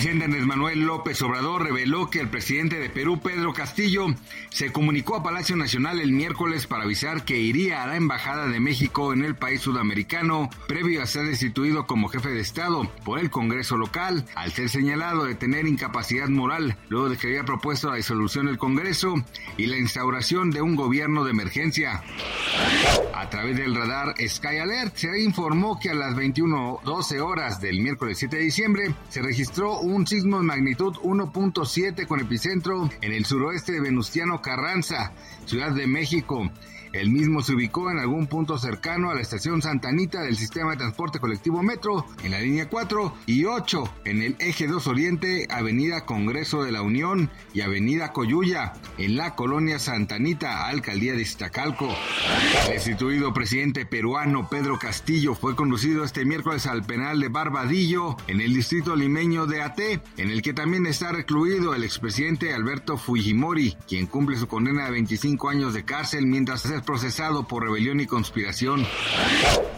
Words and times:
Presidente 0.00 0.40
Manuel 0.46 0.80
López 0.80 1.20
Obrador 1.20 1.62
reveló 1.62 2.08
que 2.08 2.20
el 2.20 2.30
presidente 2.30 2.78
de 2.78 2.88
Perú, 2.88 3.20
Pedro 3.22 3.52
Castillo, 3.52 4.06
se 4.48 4.72
comunicó 4.72 5.14
a 5.14 5.22
Palacio 5.22 5.56
Nacional 5.56 6.00
el 6.00 6.12
miércoles 6.12 6.66
para 6.66 6.84
avisar 6.84 7.26
que 7.26 7.38
iría 7.38 7.82
a 7.82 7.86
la 7.86 7.96
Embajada 7.96 8.46
de 8.46 8.60
México 8.60 9.12
en 9.12 9.26
el 9.26 9.34
país 9.34 9.60
sudamericano, 9.60 10.48
previo 10.66 11.02
a 11.02 11.06
ser 11.06 11.26
destituido 11.26 11.86
como 11.86 12.08
jefe 12.08 12.30
de 12.30 12.40
Estado 12.40 12.90
por 13.04 13.18
el 13.18 13.28
Congreso 13.28 13.76
local, 13.76 14.24
al 14.36 14.52
ser 14.52 14.70
señalado 14.70 15.26
de 15.26 15.34
tener 15.34 15.66
incapacidad 15.66 16.28
moral, 16.28 16.78
luego 16.88 17.10
de 17.10 17.18
que 17.18 17.26
había 17.26 17.44
propuesto 17.44 17.90
la 17.90 17.96
disolución 17.96 18.46
del 18.46 18.56
Congreso 18.56 19.16
y 19.58 19.66
la 19.66 19.76
instauración 19.76 20.50
de 20.50 20.62
un 20.62 20.76
gobierno 20.76 21.24
de 21.24 21.32
emergencia. 21.32 22.02
A 23.14 23.28
través 23.28 23.58
del 23.58 23.74
radar 23.74 24.14
Sky 24.26 24.56
Alert 24.56 24.96
se 24.96 25.20
informó 25.20 25.78
que 25.78 25.90
a 25.90 25.94
las 25.94 26.16
21.12 26.16 27.20
horas 27.20 27.60
del 27.60 27.80
miércoles 27.82 28.16
7 28.16 28.38
de 28.38 28.42
diciembre 28.42 28.94
se 29.10 29.20
registró 29.20 29.78
un 29.78 29.89
sismo 30.06 30.38
de 30.38 30.44
magnitud 30.44 30.94
1.7 31.02 32.06
con 32.06 32.20
epicentro 32.20 32.88
en 33.00 33.12
el 33.12 33.24
suroeste 33.24 33.72
de 33.72 33.80
Venustiano 33.80 34.40
Carranza, 34.40 35.12
Ciudad 35.46 35.72
de 35.72 35.86
México. 35.86 36.48
El 36.92 37.12
mismo 37.12 37.40
se 37.40 37.54
ubicó 37.54 37.88
en 37.92 38.00
algún 38.00 38.26
punto 38.26 38.58
cercano 38.58 39.10
a 39.10 39.14
la 39.14 39.20
estación 39.20 39.62
Santa 39.62 39.88
Anita 39.88 40.22
del 40.22 40.36
sistema 40.36 40.72
de 40.72 40.78
transporte 40.78 41.20
colectivo 41.20 41.62
Metro, 41.62 42.04
en 42.24 42.32
la 42.32 42.40
línea 42.40 42.68
4 42.68 43.14
y 43.26 43.44
8, 43.44 43.94
en 44.06 44.22
el 44.22 44.36
eje 44.40 44.66
2 44.66 44.88
Oriente, 44.88 45.46
Avenida 45.50 46.04
Congreso 46.04 46.64
de 46.64 46.72
la 46.72 46.82
Unión 46.82 47.30
y 47.54 47.60
Avenida 47.60 48.12
Coyuya, 48.12 48.72
en 48.98 49.16
la 49.16 49.36
colonia 49.36 49.78
Santa 49.78 50.16
Anita, 50.16 50.66
Alcaldía 50.66 51.12
de 51.12 51.22
Iztacalco. 51.22 51.88
El 52.66 52.72
destituido 52.72 53.32
presidente 53.32 53.86
peruano 53.86 54.48
Pedro 54.48 54.76
Castillo 54.76 55.36
fue 55.36 55.54
conducido 55.54 56.02
este 56.02 56.24
miércoles 56.24 56.66
al 56.66 56.82
penal 56.82 57.20
de 57.20 57.28
Barbadillo, 57.28 58.16
en 58.26 58.40
el 58.40 58.52
distrito 58.52 58.96
limeño 58.96 59.46
de 59.46 59.62
En 59.80 60.30
el 60.30 60.42
que 60.42 60.52
también 60.52 60.84
está 60.86 61.10
recluido 61.10 61.74
el 61.74 61.84
expresidente 61.84 62.52
Alberto 62.52 62.98
Fujimori, 62.98 63.76
quien 63.88 64.06
cumple 64.06 64.36
su 64.36 64.46
condena 64.46 64.84
de 64.84 64.90
25 64.90 65.48
años 65.48 65.72
de 65.72 65.84
cárcel 65.84 66.26
mientras 66.26 66.66
es 66.66 66.82
procesado 66.82 67.48
por 67.48 67.62
rebelión 67.62 67.98
y 68.00 68.06
conspiración. 68.06 68.86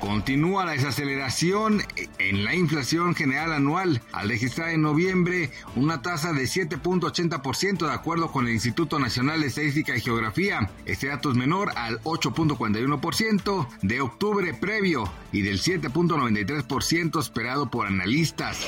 Continúa 0.00 0.64
la 0.64 0.72
desaceleración 0.72 1.82
en 2.18 2.44
la 2.44 2.54
inflación 2.54 3.14
general 3.14 3.52
anual 3.52 4.00
al 4.12 4.30
registrar 4.30 4.70
en 4.70 4.80
noviembre 4.80 5.50
una 5.76 6.00
tasa 6.00 6.32
de 6.32 6.44
7.80% 6.44 7.86
de 7.86 7.92
acuerdo 7.92 8.32
con 8.32 8.46
el 8.46 8.54
Instituto 8.54 8.98
Nacional 8.98 9.42
de 9.42 9.48
Estadística 9.48 9.94
y 9.94 10.00
Geografía. 10.00 10.70
Este 10.86 11.08
dato 11.08 11.30
es 11.30 11.36
menor 11.36 11.72
al 11.76 12.00
8.41% 12.04 13.68
de 13.82 14.00
octubre 14.00 14.54
previo 14.54 15.12
y 15.32 15.42
del 15.42 15.60
7.93% 15.60 17.20
esperado 17.20 17.70
por 17.70 17.86
analistas. 17.86 18.64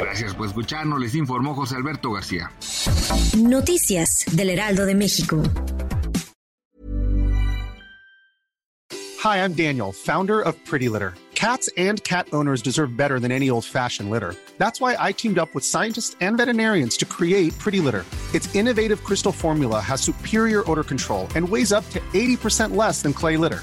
Gracias 0.00 0.34
por 0.34 0.47
escucharnos, 0.48 1.00
les 1.00 1.14
informó 1.14 1.54
José 1.54 1.76
Alberto 1.76 2.12
García. 2.12 2.50
Noticias 3.36 4.24
del 4.32 4.50
Heraldo 4.50 4.86
de 4.86 4.94
México. 4.94 5.42
Hi, 9.20 9.38
I'm 9.38 9.52
Daniel, 9.52 9.92
founder 9.92 10.40
of 10.40 10.54
Pretty 10.64 10.88
Litter. 10.88 11.14
Cats 11.34 11.68
and 11.76 12.02
cat 12.02 12.26
owners 12.32 12.62
deserve 12.62 12.96
better 12.96 13.20
than 13.20 13.30
any 13.30 13.48
old 13.48 13.64
fashioned 13.64 14.10
litter. 14.10 14.34
That's 14.58 14.80
why 14.80 14.96
I 14.98 15.12
teamed 15.12 15.38
up 15.38 15.54
with 15.54 15.64
scientists 15.64 16.16
and 16.20 16.36
veterinarians 16.36 16.96
to 16.96 17.04
create 17.04 17.56
Pretty 17.58 17.80
Litter. 17.80 18.04
Its 18.34 18.52
innovative 18.54 19.04
crystal 19.04 19.32
formula 19.32 19.80
has 19.80 20.00
superior 20.00 20.68
odor 20.68 20.82
control 20.82 21.28
and 21.36 21.48
weighs 21.48 21.72
up 21.72 21.88
to 21.90 22.00
80% 22.12 22.74
less 22.74 23.02
than 23.02 23.12
clay 23.12 23.36
litter. 23.36 23.62